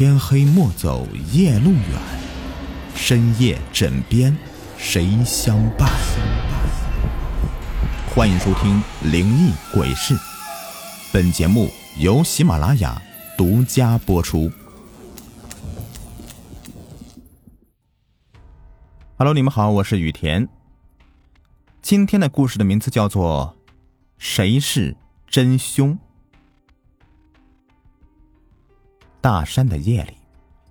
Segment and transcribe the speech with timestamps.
[0.00, 2.00] 天黑莫走夜路远，
[2.94, 4.34] 深夜枕边
[4.78, 5.90] 谁相伴？
[8.08, 8.82] 欢迎收听
[9.12, 10.14] 《灵异鬼事》，
[11.12, 11.68] 本节目
[11.98, 13.02] 由喜马拉雅
[13.36, 14.50] 独家播出。
[19.18, 20.48] Hello，你们好，我是雨田。
[21.82, 23.54] 今天的故事的名字叫做
[24.16, 24.96] 《谁是
[25.28, 25.92] 真凶》。
[29.20, 30.16] 大山的夜里，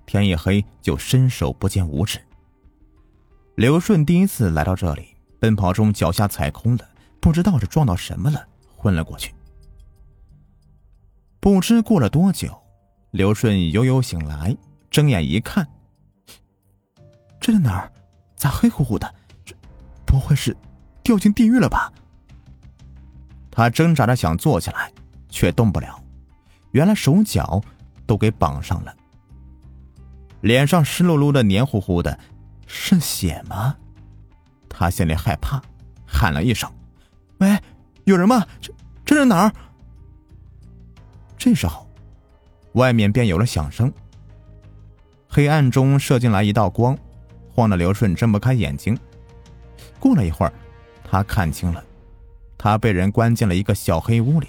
[0.05, 2.19] 天一黑就伸手不见五指。
[3.55, 6.89] 刘顺第一次来到这里，奔跑中脚下踩空了，
[7.19, 8.43] 不知道是撞到什么了，
[8.75, 9.33] 昏了过去。
[11.39, 12.59] 不知过了多久，
[13.11, 14.57] 刘顺悠悠醒来，
[14.89, 15.67] 睁眼一看，
[17.39, 17.91] 这是哪儿？
[18.35, 19.13] 咋黑乎乎的？
[19.45, 19.55] 这
[20.05, 20.57] 不会是
[21.03, 21.93] 掉进地狱了吧？
[23.51, 24.91] 他挣扎着想坐起来，
[25.29, 26.01] 却动不了。
[26.71, 27.61] 原来手脚……
[28.09, 28.95] 都给绑上了，
[30.41, 32.17] 脸上湿漉漉的、黏糊糊的，
[32.65, 33.75] 是血吗？
[34.67, 35.61] 他心里害怕，
[36.07, 36.67] 喊了一声
[37.37, 37.55] ：“喂，
[38.05, 38.43] 有人吗？
[38.59, 38.73] 这
[39.05, 39.53] 这是哪儿？”
[41.37, 41.87] 这时候，
[42.71, 43.93] 外面便有了响声，
[45.27, 46.97] 黑暗中射进来一道光，
[47.53, 48.97] 晃得刘顺睁不开眼睛。
[49.99, 50.53] 过了一会儿，
[51.03, 51.83] 他看清了，
[52.57, 54.47] 他被人关进了一个小黑屋里，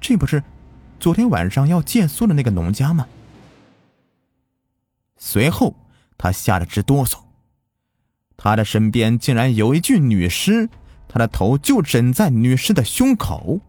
[0.00, 0.40] 这不是？
[0.98, 3.06] 昨天晚上要借宿的那个农家吗？
[5.18, 5.74] 随后
[6.18, 7.18] 他吓得直哆嗦，
[8.36, 10.68] 他的身边竟然有一具女尸，
[11.08, 13.60] 他的头就枕在女尸的胸口，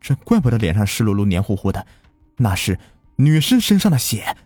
[0.00, 1.86] 这怪不得脸上湿漉漉、黏糊糊的，
[2.36, 2.78] 那是
[3.16, 4.36] 女尸身上的血。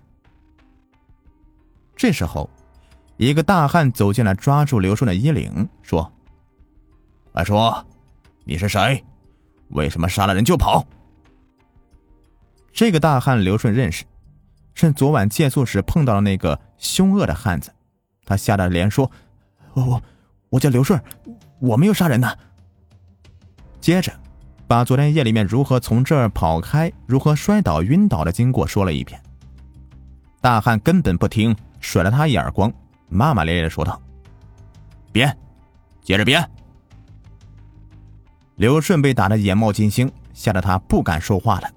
[1.96, 2.48] 这时候，
[3.16, 6.12] 一个大汉走进来，抓住刘顺的衣领，说
[7.32, 7.86] ：“快说，
[8.44, 9.04] 你是谁？
[9.68, 10.86] 为什么杀了人就跑？”
[12.72, 14.04] 这个大汉刘顺认识，
[14.74, 17.70] 是昨晚借宿时碰到了那个凶恶的汉子。
[18.24, 19.10] 他吓得连说
[19.74, 20.02] ：“我我
[20.50, 21.00] 我叫刘顺，
[21.60, 22.34] 我没有杀人呐。”
[23.80, 24.12] 接着，
[24.66, 29.20] 把昨天夜里面如何从这儿跑开、如何摔倒晕倒的经过说了一遍。
[30.40, 32.72] 大汉根本不听，甩了他一耳光，
[33.08, 34.00] 骂骂咧咧的说道
[35.12, 35.36] ：“编，
[36.02, 36.48] 接着编。”
[38.56, 41.70] 刘顺被打得眼冒金星，吓得他不敢说话了。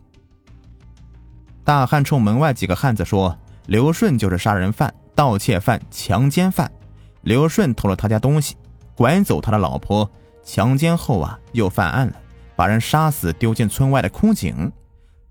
[1.66, 6.72] 大汉冲门外几个汉子说：“刘顺就是杀人犯、盗窃犯、强奸犯。
[7.22, 8.56] 刘顺偷了他家东西，
[8.96, 10.08] 拐走他的老婆，
[10.44, 12.14] 强奸后啊又犯案了，
[12.56, 14.72] 把人杀死，丢进村外的枯井。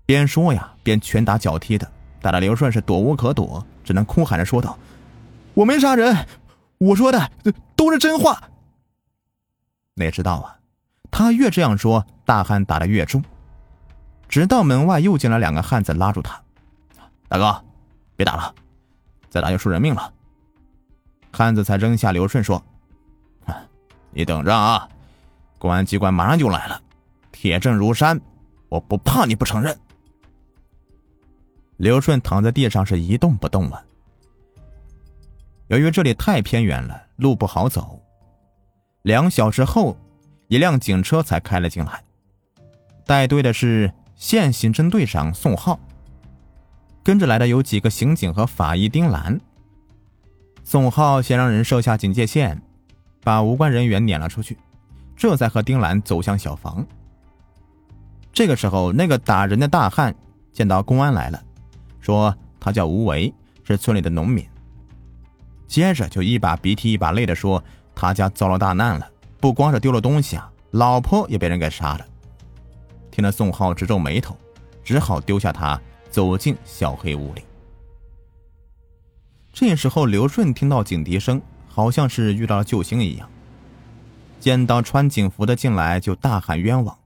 [0.05, 1.89] 边说呀边拳打脚踢的，
[2.21, 4.77] 打得刘顺是躲无可躲，只能哭喊着说道
[5.55, 6.27] ：‘我没杀人，
[6.79, 7.31] 我说的
[7.77, 8.43] 都是真话。’
[9.95, 10.59] 哪知道啊，
[11.09, 13.23] 他越这样说，大汉打得越重。”
[14.35, 16.37] 直到门外又进来两个汉子，拉住他
[17.29, 17.63] ：“大哥，
[18.17, 18.53] 别打了，
[19.29, 20.13] 再打就出人命了。”
[21.31, 22.61] 汉子才扔下刘顺说
[24.11, 24.89] ：“你等着啊，
[25.57, 26.81] 公安机关马上就来了，
[27.31, 28.19] 铁证如山，
[28.67, 29.73] 我不怕你不承认。”
[31.77, 33.81] 刘顺躺在地上是一动不动了。
[35.67, 38.03] 由于这里太偏远了，路不好走，
[39.03, 39.95] 两小时后，
[40.49, 42.03] 一辆警车才开了进来，
[43.05, 43.89] 带队的是。
[44.15, 45.79] 县刑侦队长宋浩，
[47.03, 49.39] 跟着来的有几个刑警和法医丁兰。
[50.63, 52.61] 宋浩先让人设下警戒线，
[53.21, 54.57] 把无关人员撵了出去，
[55.15, 56.85] 这才和丁兰走向小房。
[58.31, 60.15] 这个时候，那个打人的大汉
[60.51, 61.43] 见到公安来了，
[61.99, 63.33] 说他叫吴为，
[63.63, 64.45] 是村里的农民。
[65.67, 67.61] 接着就一把鼻涕一把泪的说，
[67.93, 69.07] 他家遭了大难了，
[69.41, 72.05] 不光是丢了东西啊，老婆也被人给杀了。
[73.15, 74.37] 听了宋浩直皱眉头，
[74.83, 77.41] 只好丢下他走进小黑屋里。
[79.53, 83.29] 这时候，刘顺听到警笛声，好像是遇到了救星一样，
[84.37, 86.97] 见到穿警服的进来就大喊冤枉。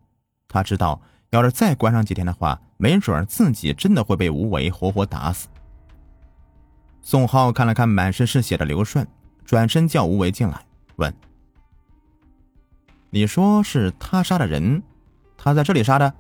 [0.47, 0.99] 他知道，
[1.29, 5.47] 要是再关上几天的话，没准自己真的会被吴伟活活打死。
[7.03, 9.07] 宋浩看了看满身是血的刘顺，
[9.45, 10.65] 转身叫吴伟进来，
[10.95, 11.13] 问
[13.11, 14.81] ：“你说是他杀的人？”
[15.41, 16.13] 他在这里杀的。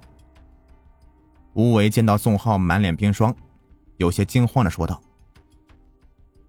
[1.53, 3.35] 吴伟见到宋浩满脸冰霜，
[3.97, 4.99] 有些惊慌的说道：“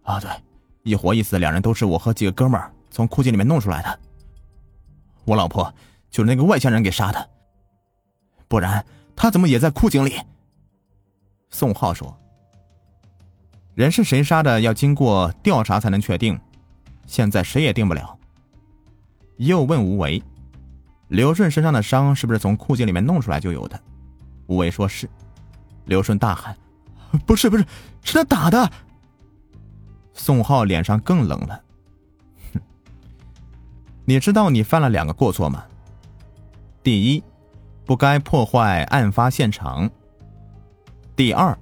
[0.04, 0.30] 啊，对，
[0.84, 3.98] 一活一死，两人都是我和几个哥们儿从枯井里面弄出来的。
[5.24, 5.74] 我老婆
[6.10, 7.30] 就是那个外乡人给杀的，
[8.46, 8.84] 不然
[9.16, 10.14] 他怎么也在枯井里？”
[11.50, 12.16] 宋浩说
[13.74, 16.38] ：“人是谁杀的，要经过调查才能确定，
[17.06, 18.16] 现在谁也定不了。”
[19.38, 20.22] 又问吴为。
[21.10, 23.78] 刘顺身上的伤是不是从枯井里面弄出来就有的？
[24.46, 25.10] 吴伟说是。
[25.86, 26.56] 刘顺大喊
[27.26, 27.66] ：“不是不是，
[28.04, 28.70] 是他打的。
[30.14, 31.60] 宋浩脸上更冷了。
[32.54, 32.60] 哼，
[34.04, 35.64] 你知道你犯了两个过错吗？
[36.84, 37.24] 第一，
[37.84, 39.88] 不该破坏案发现场；
[41.16, 41.58] 第二，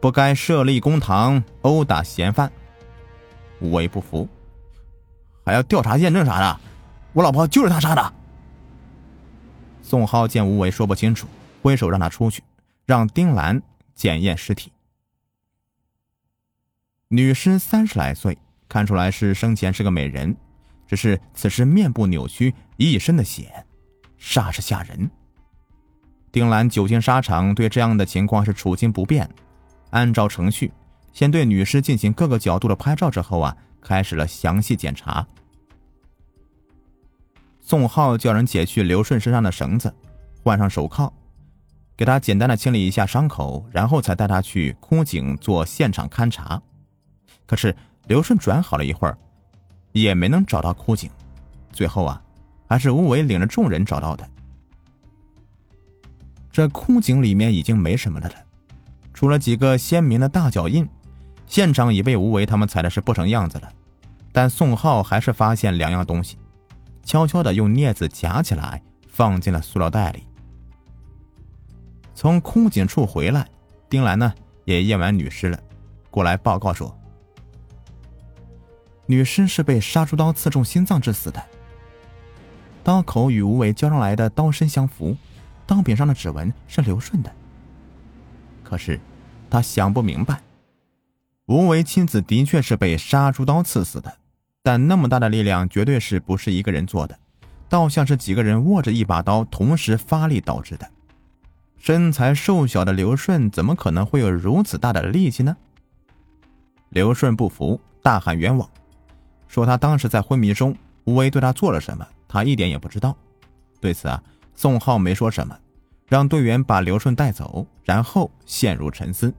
[0.00, 2.50] 不该设立公堂殴打嫌犯。
[3.60, 4.26] 吴为不服，
[5.44, 6.60] 还要调查验证啥的？
[7.12, 8.14] 我老婆就是他杀的。
[9.88, 11.26] 宋浩见吴为说不清楚，
[11.62, 12.42] 挥手让他出去，
[12.84, 13.62] 让丁兰
[13.94, 14.70] 检验尸体。
[17.08, 18.36] 女尸三十来岁，
[18.68, 20.36] 看出来是生前是个美人，
[20.86, 23.64] 只是此时面部扭曲，一身的血，
[24.20, 25.10] 煞是吓人。
[26.30, 29.26] 丁兰久经沙场，对这样的情况是处境不变，
[29.88, 30.70] 按照程序，
[31.14, 35.26] 先对女尸进行各个角度的拍照，之后啊，开始了详细检查。
[37.68, 39.94] 宋浩叫人解去刘顺身上的绳子，
[40.42, 41.12] 换上手铐，
[41.98, 46.62] 给他简单的清理一下伤口，然后才带他去枯井做现场勘查。
[47.46, 47.76] 可是
[48.06, 49.18] 刘顺转好了一会儿，
[49.92, 51.10] 也没能找到枯井，
[51.70, 52.22] 最后啊，
[52.66, 54.26] 还是吴伟领着众人找到的。
[56.50, 58.34] 这枯井里面已经没什么的了，
[59.12, 60.88] 除了几个鲜明的大脚印，
[61.46, 63.70] 现场已被吴伟他们踩的是不成样子了。
[64.32, 66.37] 但宋浩还是发现两样东西，
[67.08, 70.24] 悄悄的用镊子夹起来，放进了塑料袋里。
[72.14, 73.48] 从空井处回来，
[73.88, 74.30] 丁兰呢
[74.66, 75.58] 也验完女尸了，
[76.10, 76.94] 过来报告说。
[79.06, 81.42] 女尸是被杀猪刀刺中心脏致死的，
[82.84, 85.16] 刀口与吴伟交上来的刀身相符，
[85.66, 87.34] 刀柄上的指纹是刘顺的。
[88.62, 89.00] 可是，
[89.48, 90.42] 他想不明白，
[91.46, 94.14] 吴伟亲子的确是被杀猪刀刺死的，
[94.62, 97.18] 但那么大的力量绝对是不是一个人做的，
[97.68, 100.88] 倒像是几个人握着一把刀同时发力导致的。
[101.78, 105.56] 身材瘦小的刘顺怎么可能会有如此大的力气呢？
[106.88, 108.68] 刘顺不服，大喊冤枉。
[109.46, 113.16] 说他当时在昏迷中，吴为对他做了什么，他一点也不知道。
[113.80, 114.22] 对此啊，
[114.54, 115.56] 宋浩没说什么，
[116.08, 119.32] 让队员把刘顺带走，然后陷入沉思。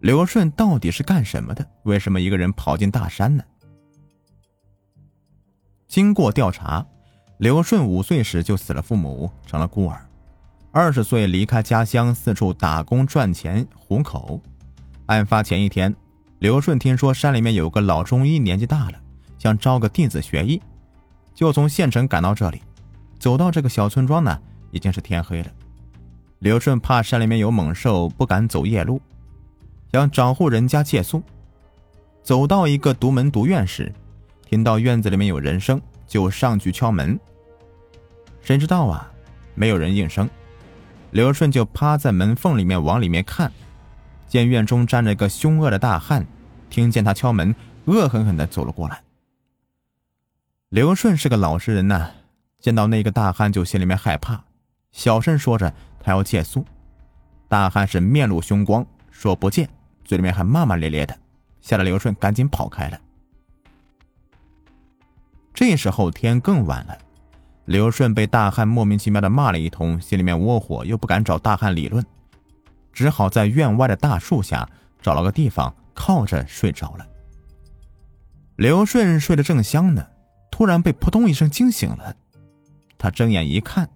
[0.00, 1.66] 刘顺到底是干什么的？
[1.84, 3.44] 为什么一个人跑进大山呢？
[5.90, 6.86] 经过调查，
[7.38, 10.00] 刘顺五岁时就死了父母，成了孤儿。
[10.70, 14.40] 二十岁离开家乡，四处打工赚钱糊口。
[15.06, 15.92] 案发前一天。
[16.38, 18.92] 刘顺听说山里面有个老中医，年纪大了，
[19.36, 20.62] 想招个弟子学医，
[21.34, 22.62] 就从县城赶到这里。
[23.18, 24.40] 走到这个小村庄呢，
[24.70, 25.50] 已经是天黑了。
[26.38, 29.02] 刘顺怕山里面有猛兽，不敢走夜路，
[29.92, 31.20] 想找户人家借宿。
[32.22, 33.92] 走到一个独门独院时，
[34.50, 37.16] 听到院子里面有人声，就上去敲门。
[38.40, 39.08] 谁知道啊，
[39.54, 40.28] 没有人应声。
[41.12, 43.52] 刘顺就趴在门缝里面往里面看。
[44.26, 46.26] 见院中站着一个凶恶的大汉，
[46.68, 47.54] 听见他敲门，
[47.84, 49.00] 恶狠狠地走了过来。
[50.70, 52.10] 刘顺是个老实人呐，
[52.58, 54.42] 见到那个大汉就心里面害怕，
[54.90, 56.66] 小声说着他要借宿。
[57.46, 59.68] 大汉是面露凶光，说不借，
[60.04, 61.16] 嘴里面还骂骂咧咧的，
[61.60, 63.00] 吓得刘顺赶紧跑开了。
[65.52, 66.96] 这时候天更晚了，
[67.66, 72.04] 刘顺被大汉莫名其妙的骂了一通，心里面窝火，又不敢找大汉理论。
[72.92, 74.68] 只好在院外的大树下
[75.00, 77.06] 找了个地方靠着睡着了。
[78.56, 80.06] 刘顺睡得正香呢，
[80.50, 82.14] 突然被扑通一声惊醒了。
[82.98, 83.88] 他睁眼一看，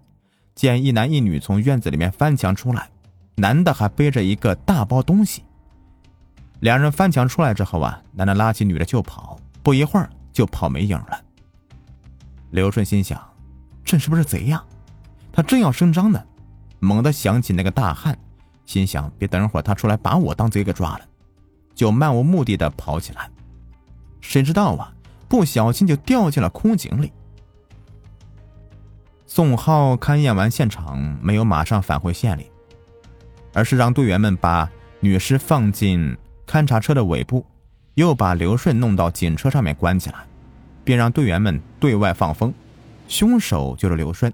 [0.55, 2.89] 见一男一女从院子里面翻墙出来，
[3.35, 5.43] 男的还背着一个大包东西。
[6.61, 11.21] 两人翻墙出来之后啊，男的拉起女的就跑，不一会儿就跑没影了。
[12.55, 13.21] 刘顺心想，
[13.83, 14.63] 这是不是贼呀？
[15.33, 16.23] 他正要声张呢，
[16.79, 18.17] 猛地想起那个大汉。
[18.65, 21.01] 心想：别等会儿他出来把我当贼给抓了，
[21.75, 23.29] 就漫无目的的跑起来。
[24.21, 24.93] 谁知道啊，
[25.27, 27.11] 不小心就掉进了枯井里。
[29.27, 32.49] 宋浩勘验完现场，没有马上返回县里，
[33.53, 34.71] 而是让队员们把
[35.01, 36.15] 女尸放进
[36.47, 37.45] 勘察车的尾部，
[37.95, 40.25] 又把刘顺弄到警车上面关起来，
[40.85, 42.53] 便让队员们对外放风，
[43.09, 44.31] 凶手就是刘顺。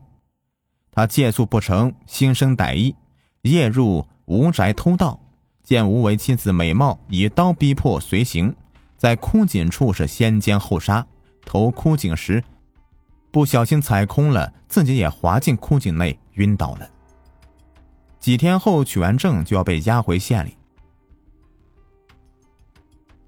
[0.91, 2.95] 他借宿不成，心生歹意，
[3.41, 4.05] 夜入。
[4.25, 5.19] 吴宅偷盗，
[5.61, 8.55] 见吴为妻子美貌，以刀逼迫随行，
[8.95, 11.05] 在枯井处是先奸后杀。
[11.43, 12.41] 投枯井时，
[13.29, 16.89] 不小心踩空了，自己也滑进枯井内，晕倒了。
[18.21, 20.55] 几天后取完证，就要被押回县里。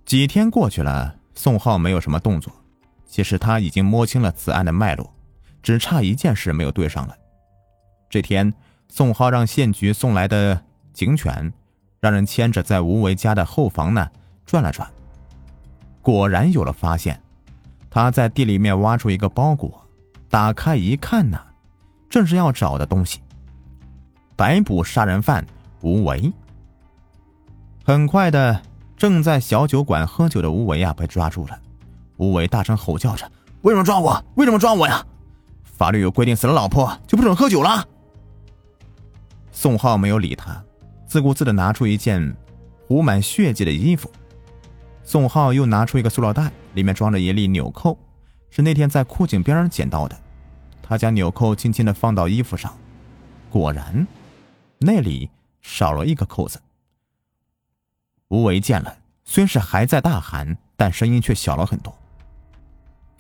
[0.06, 2.54] 几天过去了，宋浩没有什么动作。
[3.14, 5.14] 其实他已经摸清了此案的脉络，
[5.62, 7.16] 只差一件事没有对上了。
[8.10, 8.52] 这天，
[8.90, 10.60] 宋浩让县局送来的。
[10.94, 11.54] 警犬
[12.00, 14.10] 让人牵着在吴为家的后房呢
[14.48, 14.90] 转了转，
[16.02, 17.22] 果然有了发现。
[17.92, 19.88] 他在地里面挖出一个包裹，
[20.28, 21.40] 打开一看呢，
[22.10, 23.22] 正是要找的东西。
[24.36, 25.46] 逮捕杀人犯
[25.82, 26.34] 吴为。
[27.84, 28.60] 很快的，
[28.98, 31.60] 正在小酒馆喝酒的吴为啊被抓住了。
[32.18, 33.30] 吴伟大声吼叫着
[33.64, 34.24] ：“为什么抓我？
[34.36, 35.06] 为什么抓我呀？
[35.64, 37.88] 法律有规定，死了老婆就不准喝酒了。”
[39.52, 40.64] 宋浩没有理他，
[41.06, 42.36] 自顾自的拿出一件
[42.88, 44.12] 糊满血迹的衣服。
[45.04, 47.98] 宋浩又拿出一个塑料袋，里面装着一粒纽扣，
[48.50, 50.18] 是那天在枯井边上捡到的。
[50.82, 52.76] 他将纽扣轻轻的放到衣服上，
[53.50, 54.06] 果然，
[54.80, 55.30] 那里
[55.62, 56.62] 少了一个扣子。
[58.30, 61.96] 吴伟见了，虽是还在大喊，但声音却小了很多。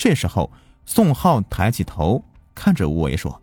[0.03, 0.51] 这时候，
[0.86, 3.41] 宋浩抬起头看着吴为说：“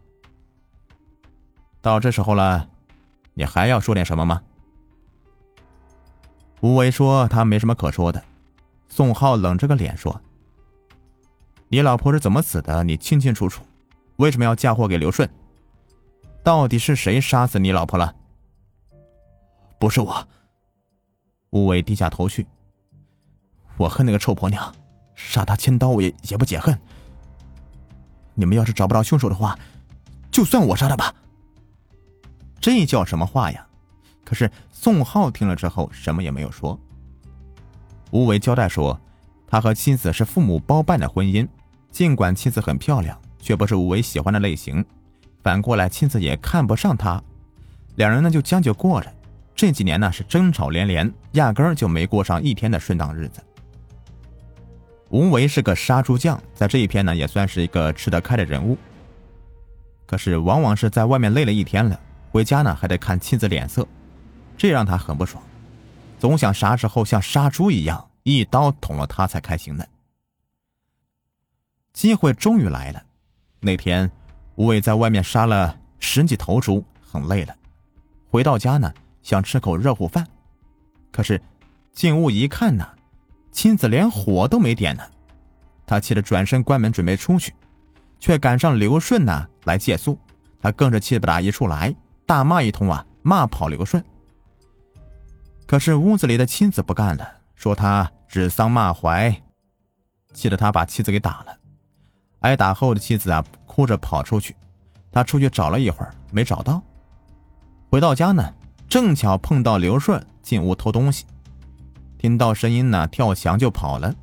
[1.81, 2.69] 到这时候了，
[3.33, 4.43] 你还要说点什么吗？”
[6.61, 8.23] 吴为说：“他没什么可说的。”
[8.91, 10.21] 宋浩冷着个脸说
[11.69, 12.85] ：“你老婆是怎么死的？
[12.85, 13.65] 你清清楚楚，
[14.17, 15.27] 为什么要嫁祸给刘顺？
[16.45, 18.15] 到底是谁杀死你老婆了？”
[19.81, 20.29] 不是我。
[21.49, 22.47] 吴伟低下头去。
[23.79, 24.75] 我恨那个臭婆娘，
[25.29, 26.79] 杀他千刀我也也不解恨。
[28.35, 29.59] 你们要是找不到凶手的话，
[30.31, 31.15] 就算我杀的吧。
[32.61, 33.67] 这叫什么话呀？
[34.25, 36.79] 可是宋浩听了之后，什么也没有说。
[38.11, 38.99] 吴为交代说，
[39.47, 41.47] 他和妻子是父母包办的婚姻，
[41.91, 44.85] 尽管妻子很漂亮，却不是吴为喜欢的类型。
[45.43, 47.23] 反过来，妻子也看不上他，
[47.97, 49.13] 两人呢就将就过着。
[49.55, 53.43] 这几年呢是争吵连连，压根儿就没过上一天的顺当日子。
[55.11, 58.79] 吴为是个杀猪匠，在这一片呢也算是一个吃得开的人物。
[60.07, 62.01] 可是往往是在外面累了一天了，
[62.31, 63.87] 回家呢还得看妻子脸色，
[64.57, 65.43] 这让他很不爽。
[66.19, 69.85] 总想啥时候像杀猪一样一刀捅了他才开心呢。
[71.93, 73.03] 机会终于来了，
[73.59, 74.09] 那天
[74.55, 77.57] 吴伟在外面杀了十几头猪，很累了，
[78.31, 80.25] 回到家呢想吃口热乎饭，
[81.11, 81.41] 可是
[81.93, 82.89] 进屋一看呢，
[83.53, 85.03] 妻子连火都没点呢，
[85.87, 87.55] 他气得转身关门准备出去，
[88.19, 90.19] 却赶上刘顺呢来借宿，
[90.61, 91.95] 他更是气不打一处来，
[92.27, 94.03] 大骂一通啊，骂跑刘顺。
[95.67, 99.43] 可是屋子里的妻子不干了，说他指桑骂槐，
[100.33, 101.57] 气得他把妻子给打了。
[102.41, 104.57] 挨打后的妻子啊，哭着跑出去，
[105.13, 106.83] 他出去找了一会儿没找到，
[107.91, 108.55] 回到家呢，
[108.89, 111.27] 正巧碰到刘顺进屋偷东西，
[112.21, 114.15] 听到声音呢，跳墙就跑了。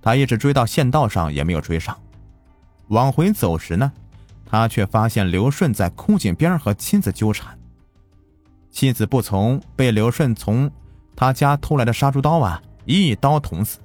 [0.00, 1.94] 他一直追到县道上也没有追上，
[2.88, 3.92] 往回走时呢，
[4.46, 7.58] 他却发现刘顺在枯井边和妻子纠缠。
[8.70, 10.70] 妻子不从，被刘顺从
[11.14, 13.78] 他家偷来的杀猪刀啊一刀捅死，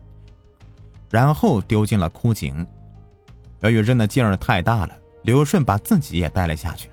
[1.09, 2.65] 然后丢进了枯井。
[3.59, 6.89] 由于扔的劲儿太大了，刘顺把自己也带了下去。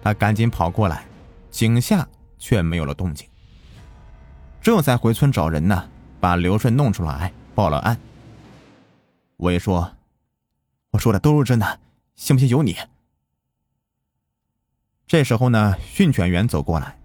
[0.00, 1.04] 他赶紧跑过来，
[1.50, 2.08] 井下
[2.38, 3.28] 却没有了动静。
[4.68, 5.88] 这才回村找人呢，
[6.20, 7.98] 把刘顺弄出来报了案。
[9.38, 9.90] 我也说，
[10.90, 11.80] 我说的都是真的，
[12.16, 12.76] 信不信由你。
[15.06, 16.98] 这时候呢，训犬员走过来。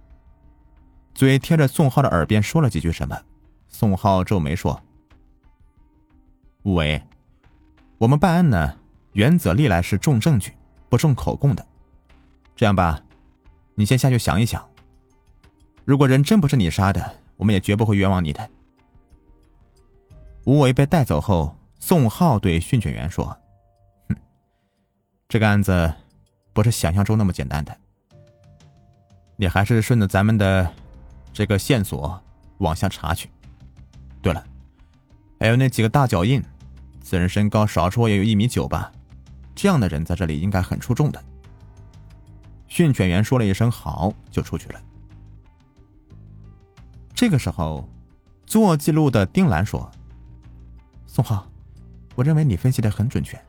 [1.13, 3.17] 嘴贴着宋浩的耳边说了几句什么，
[3.69, 4.83] 宋浩皱眉说
[6.63, 7.01] ：“吴伟，
[7.97, 8.77] 我们办案呢，
[9.13, 10.51] 原则历来是重证据，
[10.89, 11.65] 不重口供的。
[12.57, 13.01] 这样吧，
[13.75, 14.69] 你先下去想一想。
[15.85, 18.49] 如果人真不是你杀的，我们也绝不会冤枉你的。”
[20.47, 23.25] 吴伟被带走后，宋浩对训犬员说
[24.07, 24.15] ：“哼，
[25.27, 25.93] 这个案子
[26.53, 27.77] 不是想象中那么简单的，
[29.35, 30.71] 你还是顺着咱们的。”
[31.33, 32.21] 这个线索
[32.59, 33.27] 往下查去。
[34.21, 34.45] 对了，
[35.39, 36.39] 还有那几个大脚印，
[37.01, 38.91] 此人身高少说也有一米九吧？
[39.55, 41.19] 这样的人在这里应该很出众的。
[42.67, 44.81] 训犬员说了一声“好”，就出去了。
[47.13, 47.87] 这个时候，
[48.45, 49.89] 做记录的丁兰说
[51.07, 51.47] ：“宋浩，
[52.15, 53.39] 我认为你分析的很准确，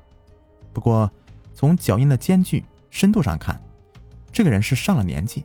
[0.73, 1.11] 不过
[1.55, 3.61] 从脚印的间距、深度上看，
[4.33, 5.45] 这个人是上了年纪。”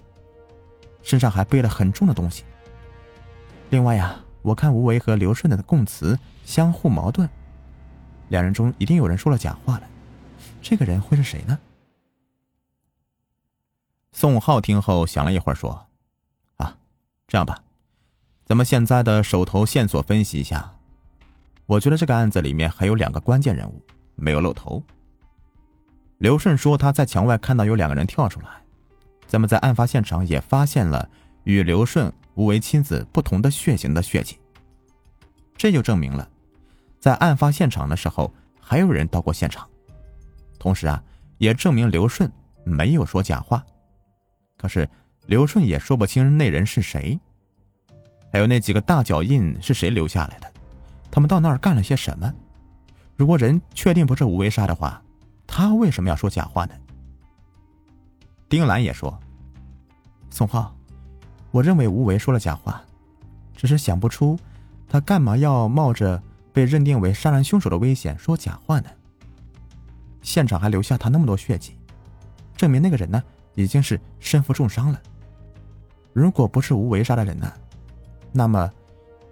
[1.01, 2.43] 身上还背了很重的东西。
[3.69, 7.27] 另外呀，我看吴为和刘顺的供词相互矛盾，
[8.27, 9.87] 两人中一定有人说了假话了。
[10.61, 11.57] 这个人会是谁呢？
[14.11, 15.87] 宋浩听后想了一会儿，说
[16.57, 16.77] ：“啊，
[17.27, 17.63] 这样吧，
[18.49, 20.73] 咱们现在的手头线索分析一下。
[21.67, 23.79] 我觉得这个案子里面还有两个关键人物
[24.15, 24.83] 没有露头。
[26.17, 28.47] 刘顺说他在墙外看到有两个人跳出来。”
[29.29, 31.07] 咱们在案发现场也发现了
[31.43, 34.39] 与刘顺吴为亲子不同的血型的血迹。
[35.55, 36.27] 这就证明了，
[36.99, 39.69] 在案发现场的时候还有人到过现场，
[40.57, 41.03] 同时啊，
[41.37, 42.31] 也证明刘顺
[42.63, 43.63] 没有说假话。
[44.57, 44.89] 可是
[45.27, 47.19] 刘顺也说不清那人是谁，
[48.31, 50.51] 还有那几个大脚印是谁留下来的，
[51.09, 52.31] 他们到那儿干了些什么？
[53.15, 55.01] 如果人确定不是吴为杀的话，
[55.47, 56.73] 他为什么要说假话呢？
[58.47, 59.19] 丁兰也说
[60.29, 60.75] ：“宋浩，
[61.51, 62.81] 我认为吴为说了假话，
[63.55, 64.37] 只是想不出。”
[64.91, 66.19] 他干嘛要冒着
[66.51, 68.89] 被认定为杀人凶手的危险说假话呢？
[70.23, 71.77] 现场还留下他那么多血迹，
[72.57, 73.21] 证明那个人呢
[73.53, 74.99] 已经是身负重伤了。
[76.11, 77.53] 如果不是吴为杀的人呢，
[78.31, 78.71] 那么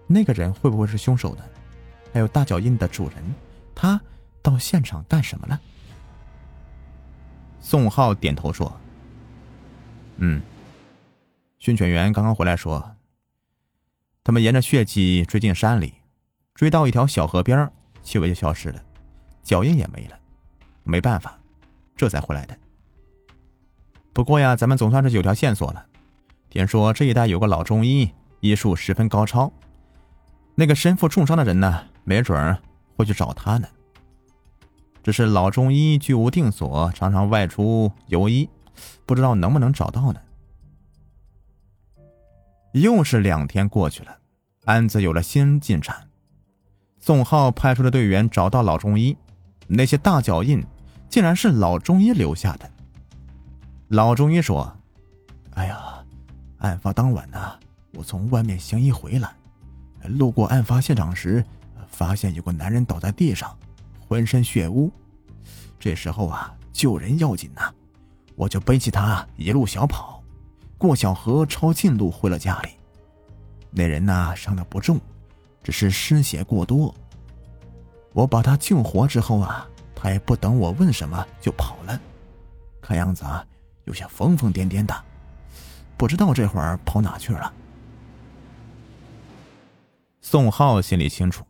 [0.07, 1.43] 那个人会不会是凶手呢？
[2.13, 3.17] 还有大脚印的主人，
[3.75, 4.01] 他
[4.41, 5.59] 到现场干什么了？
[7.59, 8.75] 宋浩点头说
[10.17, 10.41] ：“嗯，
[11.59, 12.91] 训犬员刚刚回来说。”
[14.23, 15.93] 他们沿着血迹追进山里，
[16.53, 17.71] 追到一条小河边，
[18.03, 18.81] 气味就消失了，
[19.41, 20.19] 脚印也没了。
[20.83, 21.39] 没办法，
[21.95, 22.57] 这才回来的。
[24.11, 25.85] 不过呀，咱们总算是有条线索了。
[26.49, 29.51] 听说这一带有个老中医，医术十分高超。
[30.55, 32.57] 那个身负重伤的人呢，没准儿
[32.95, 33.67] 会去找他呢。
[35.03, 38.49] 只是老中医居无定所，常常外出游医，
[39.05, 40.19] 不知道能不能找到呢。
[42.73, 44.17] 又是两天过去了，
[44.65, 46.09] 案子有了新进展。
[46.99, 49.15] 宋浩派出的队员找到老中医，
[49.67, 50.61] 那些大脚印
[51.07, 52.69] 竟然是老中医留下的。
[53.87, 54.75] 老中医说
[55.55, 56.03] ：“哎呀，
[56.57, 57.57] 案发当晚呢，
[57.93, 59.33] 我从外面行医回来，
[60.03, 61.43] 路过案发现场时，
[61.87, 63.57] 发现有个男人倒在地上，
[64.07, 64.91] 浑身血污。
[65.79, 67.73] 这时候啊，救人要紧呐，
[68.35, 70.21] 我就背起他一路小跑。”
[70.77, 72.69] 过小河，抄近路回了家里。
[73.71, 74.99] 那人呢，伤的不重，
[75.63, 76.93] 只是失血过多。
[78.13, 81.99] 我把他救活之后啊，他也不等我问什么就跑了，
[82.79, 83.43] 看样子啊，
[83.85, 84.95] 有些疯疯癫癫的，
[85.97, 87.51] 不知道这会儿跑哪去了。
[90.29, 91.45] 宋浩心里清楚，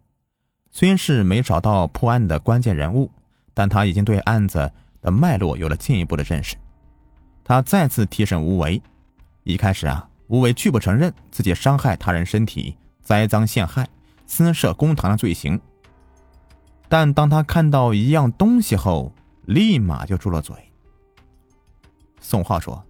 [0.70, 3.10] 虽然是没找到破案的关键人物，
[3.56, 6.56] 但他已经对案子的脉络有了进一步的认识。
[7.44, 8.80] 他再次提审吴为。
[9.42, 13.90] 一开始啊，吴伟拒不承认自己伤害他人身体、栽赃陷害、
[14.28, 15.60] 私设公堂的罪行。
[16.88, 19.12] 但当他看到一样东西后，
[19.46, 20.56] 立马就住了嘴。
[22.22, 22.86] 宋浩说：“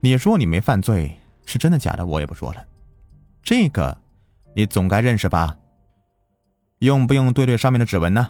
[0.00, 2.04] 你说你没犯罪，是真的假的？
[2.04, 2.62] 我也不说了。
[3.44, 3.96] 这个，
[4.56, 5.54] 你总该认识吧？
[6.78, 8.26] 用不用对对上面的指纹呢？”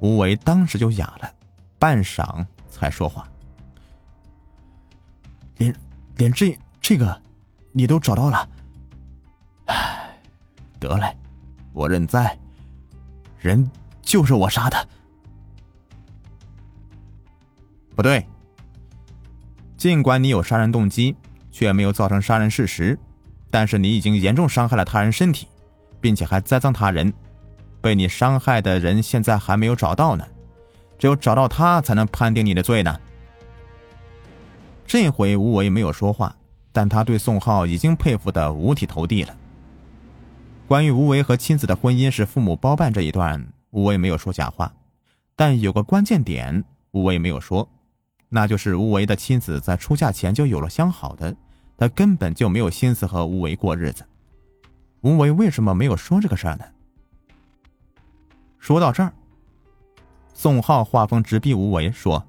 [0.00, 1.34] 吴伟当时就哑了，
[1.76, 3.28] 半晌才说话。
[5.56, 5.74] 连
[6.16, 7.20] 连这这个，
[7.72, 8.48] 你都找到了，
[9.66, 10.16] 唉，
[10.78, 11.16] 得嘞，
[11.72, 12.38] 我认栽，
[13.40, 13.68] 人
[14.02, 14.88] 就是我杀的。
[17.96, 18.24] 不对，
[19.76, 21.16] 尽管你有杀人动机，
[21.50, 22.96] 却没有造成杀人事实，
[23.50, 25.46] 但是你已经严重伤害了他人身体，
[26.00, 27.12] 并且还栽赃他人，
[27.80, 30.24] 被你伤害的人现在还没有找到呢，
[30.98, 33.00] 只有找到他才能判定你的罪呢。
[34.86, 36.34] 这回吴为没有说话，
[36.72, 39.36] 但他对宋浩已经佩服的五体投地了。
[40.66, 44.72] 关于吴为和妻子的婚姻是父母包办这一段，吴为没有说假话，
[45.36, 47.68] 但有个关键点吴为没有说，
[48.28, 51.34] 那就是吴为的妻子在出嫁前就有了相好的，
[51.78, 54.04] 他根本就没有心思和吴为过日子。
[55.00, 56.64] 吴为为什么没有说这个事儿呢？
[58.58, 59.12] 说到这儿，
[60.34, 62.26] 宋浩话锋直逼吴为说。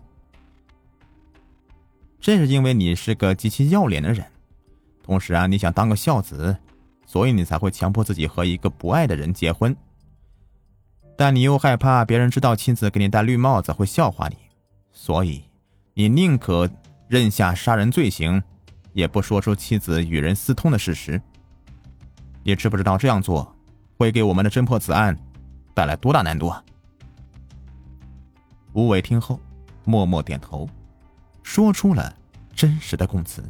[2.20, 4.24] 这是因为你是个极其要脸的人，
[5.02, 6.56] 同时啊，你想当个孝子，
[7.08, 9.76] 所以你才会强迫自己和一个不爱的人结婚。
[11.18, 14.38] 但你又害怕别人知道妻子给你戴绿帽子会笑话你，
[14.92, 15.44] 所以
[15.96, 16.70] 你宁可
[17.08, 18.44] 认下杀人罪行，
[18.93, 21.21] 也不说出妻子与人私通的事实。
[22.43, 23.56] 你知不知道这样做
[23.97, 25.17] 会给我们的侦破此案
[25.73, 26.63] 带来多大难度啊？
[28.73, 29.39] 吴伟听后
[29.86, 30.69] 默默点头。
[31.41, 32.15] 说出了
[32.54, 33.43] 真实的供词。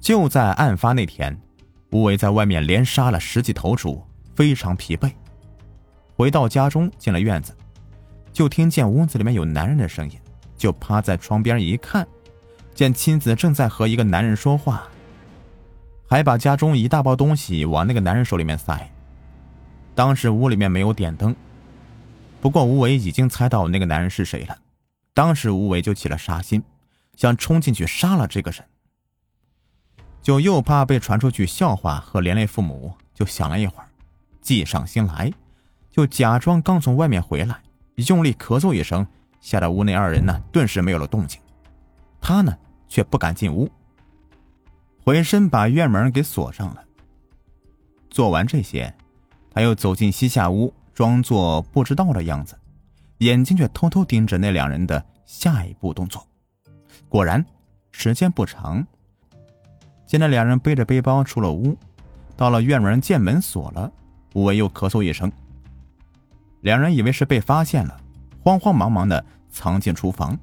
[0.00, 1.36] 就在案发那天，
[1.90, 4.00] 吴伟在外面连杀了十几头猪，
[4.36, 5.10] 非常疲惫。
[6.16, 7.56] 回到家中，进了院子，
[8.32, 10.16] 就听见屋子里面有男人的声音，
[10.56, 12.06] 就趴在窗边一看，
[12.74, 14.82] 见妻子正在和一个男人说话，
[16.08, 18.90] 还把家中一大包东西往那个男人手里面塞。
[19.94, 21.34] 当时屋里面没有点灯，
[22.40, 24.58] 不过吴伟已经猜到那个男人是谁了。
[25.14, 26.60] 当时吴为就起了杀心，
[27.14, 28.64] 想冲进去杀了这个人，
[30.20, 33.86] 就又怕被传出去笑话和连累父母，就想了一会儿，
[34.40, 35.32] 计上心来，
[35.92, 37.60] 就假装刚从外面回来，
[38.08, 39.06] 用力咳嗽一声，
[39.40, 41.40] 吓得屋内二人呢顿时没有了动静。
[42.26, 42.56] 他呢
[42.88, 43.70] 却不敢进屋，
[45.04, 46.82] 回身把院门给锁上了。
[48.08, 48.94] 做完这些，
[49.50, 52.58] 他又走进西夏屋，装作不知道的样子，
[53.18, 56.26] 眼睛却偷偷盯着那两人的下一步动作。
[57.10, 57.44] 果然，
[57.92, 58.86] 时间不长。
[60.06, 61.76] 见那两人背着背包出了屋，
[62.38, 63.92] 到了院门，见门锁了，
[64.32, 65.30] 吴为又咳嗽一声。
[66.62, 68.00] 两人以为是被发现了，
[68.42, 70.38] 慌慌忙忙的藏进厨房。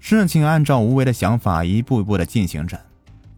[0.00, 2.80] 事情按照吴为的想法一步一步的进行着，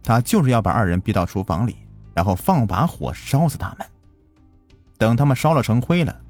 [0.01, 1.75] 他就是要把二人逼到厨房里，
[2.13, 3.85] 然后放把火烧死他们。
[4.97, 6.21] 等他们烧了成灰了，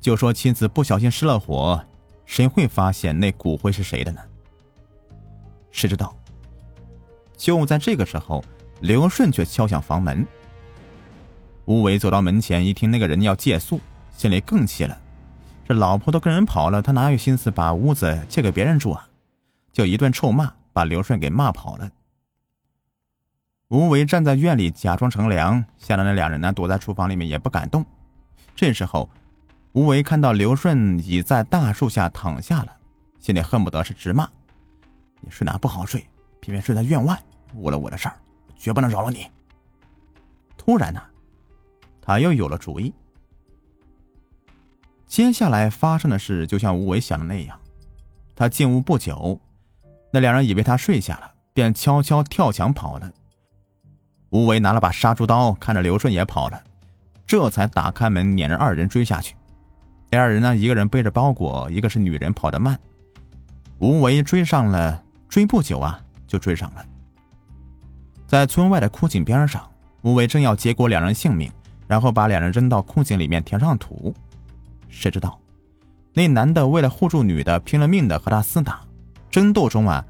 [0.00, 1.84] 就说妻子不小心失了火，
[2.24, 4.20] 谁会发现那骨灰是谁的呢？
[5.70, 6.16] 谁知道？
[7.36, 8.42] 就在这个时候，
[8.80, 10.26] 刘顺却敲响房门。
[11.66, 13.78] 吴伟走到门前，一听那个人要借宿，
[14.16, 14.98] 心里更气了。
[15.68, 19.06] 这老婆都跟人跑了，他哪有心思把屋子借给别人住啊？
[19.76, 21.90] 就一顿臭骂，把刘顺给骂跑了。
[23.68, 27.84] 吴伟站在院里假装乘凉，吓得那两人呢躲在厨房里面也不敢动。
[28.54, 29.10] 这时候，
[29.72, 32.74] 吴伟看到刘顺已在大树下躺下了，
[33.20, 34.26] 心里恨不得是直骂
[35.20, 36.06] ：“你睡哪不好睡？”
[36.40, 37.22] 偏偏睡在院外，
[37.56, 38.16] 误了我的事儿，
[38.56, 39.26] 绝不能饶了你。
[40.56, 41.02] 突然呢，
[42.00, 42.94] 他又有了主意。
[45.06, 47.60] 接下来发生的事就像吴伟想的那样，
[48.34, 49.38] 他进屋不久，
[50.16, 53.12] 那两人以为他睡下了，便悄悄跳墙跑了。
[54.30, 56.58] 吴伟拿了把杀猪刀，看着刘顺也跑了，
[57.26, 59.36] 这才打开门，撵着二人追下去。
[60.10, 62.78] 那二人呢，一个人背着包裹，一个是女人，跑得慢。
[63.78, 66.00] 吴伟追上了，追不久啊。
[66.26, 66.82] 就追上了，
[68.26, 71.52] 在村外的枯井边上，吴伟正要结果两人性命，
[71.86, 74.14] 然后把两人扔到枯井里面填上土。
[74.88, 75.38] 谁知道，
[76.14, 78.80] 那男的为了护住女的，拼了命的和他厮打。
[79.36, 80.02] 争斗中啊，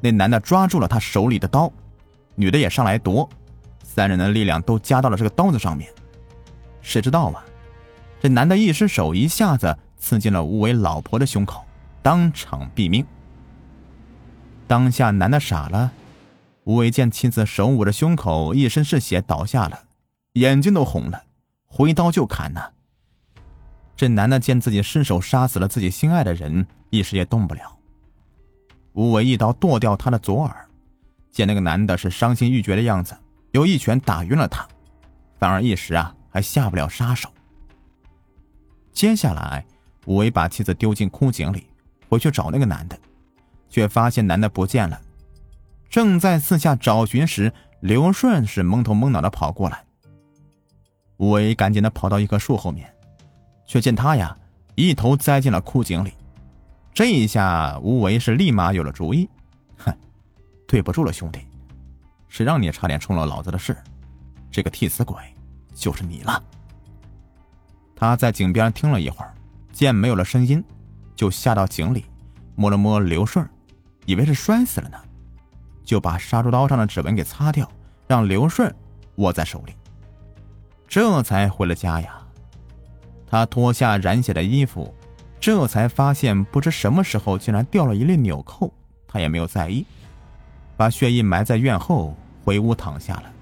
[0.00, 1.72] 那男的抓住了他手里的刀，
[2.34, 3.28] 女的也上来夺，
[3.84, 5.88] 三人的力量都加到了这个刀子上面。
[6.82, 7.44] 谁知道啊，
[8.20, 11.64] 这男的一失手，一下子刺进了吴伟老婆的胸口，
[12.02, 13.06] 当场毙命。
[14.66, 15.92] 当下，男的傻了。
[16.64, 19.84] 吴伟见妻子手捂着胸口，一身是血，倒下了，
[20.32, 21.22] 眼睛都红了，
[21.68, 22.68] 挥刀就砍呐。
[23.94, 27.77] 这男的见自己失手杀死了自己心爱的人，一时也动不了。
[28.98, 30.66] 吴为一刀剁掉他的左耳，
[31.30, 33.16] 见那个男的是伤心欲绝的样子，
[33.52, 34.66] 又一拳打晕了他，
[35.38, 37.30] 反而一时啊还下不了杀手。
[38.92, 39.64] 接下来，
[40.06, 41.68] 吴为把妻子丢进枯井里，
[42.08, 42.98] 回去找那个男的。
[43.70, 45.00] 却发现男的不见了，
[45.88, 49.84] 正在四下找寻时，刘顺是蒙头蒙脑的跑过来。
[51.18, 52.92] 吴伟赶紧的跑到一棵树后面，
[53.64, 54.36] 却见他呀
[54.74, 56.12] 一头栽进了枯井里。
[56.98, 59.30] 这一下，吴伟是立马有了主意，
[59.76, 59.96] 哼，
[60.66, 61.38] 对不住了，兄弟，
[62.26, 63.76] 谁让你差点冲了老子的事？
[64.50, 65.16] 这个替死鬼
[65.72, 66.42] 就是你了。
[67.94, 69.32] 他在井边听了一会儿，
[69.70, 70.60] 见没有了声音，
[71.14, 72.04] 就下到井里，
[72.56, 73.48] 摸了摸刘顺。
[74.04, 74.98] 以为是摔死了呢，
[75.84, 77.70] 就把杀猪刀上的指纹给擦掉，
[78.08, 78.74] 让刘顺
[79.18, 79.72] 握在手里，
[80.88, 82.18] 这才回了家呀。
[83.24, 84.92] 他脱下染血的衣服，
[85.40, 88.72] 这才发现不知什么时候竟然掉了一粒纽扣，
[89.06, 89.84] 他也没有在意，
[90.76, 93.32] 把血印埋在院后，回屋躺下了。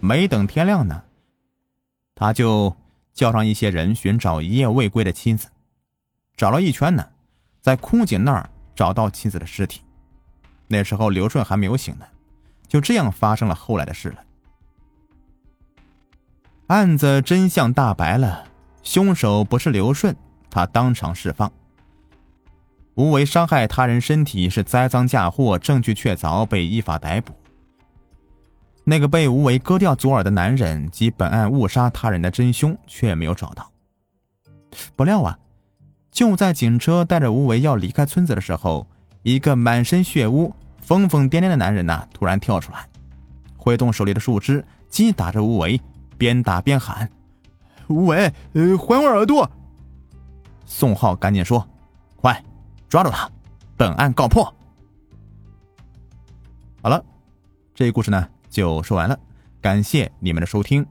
[0.00, 1.02] 没等天亮呢，
[2.14, 2.76] 他就
[3.14, 5.48] 叫上一些人寻找一夜未归的妻子，
[6.36, 7.08] 找了一圈呢，
[7.60, 8.48] 在枯井那儿。
[8.78, 9.82] 找到妻子的尸体，
[10.68, 12.06] 那时候刘顺还没有醒呢，
[12.68, 14.24] 就这样发生了后来的事了。
[16.68, 18.44] 案子真相大白了，
[18.84, 20.14] 凶手不是刘顺，
[20.50, 21.50] 他当场释放。
[22.94, 27.32] 无为伤害他人身体是栽赃嫁祸，证据确凿，被依法逮捕。
[28.84, 33.70] 那个被无为割掉左耳的男人及本案误杀他人的真凶却没有找到。
[34.96, 35.38] 不料啊。
[36.10, 38.88] 就在警车带着吴为要离开村子的时候，
[39.22, 42.88] 一个满身血污、疯疯癫癫的男人呐，突然跳出来，
[43.56, 45.80] 挥动手里的树枝击打着吴为，
[46.16, 47.08] 边打边喊
[47.88, 49.48] ：“吴为，呃，还我耳朵！”
[50.70, 51.66] 宋浩赶紧说
[52.20, 52.44] ：“快，
[52.90, 53.28] 抓住他，
[53.76, 54.44] 本案告破。”
[56.82, 57.02] 好了，
[57.74, 59.18] 这个故事呢就说完了，
[59.62, 60.86] 感谢你们的收听。